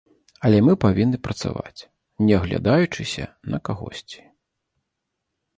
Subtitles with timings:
[0.47, 1.79] Але мы павінны працаваць,
[2.29, 4.21] не аглядаючыся на кагосьці.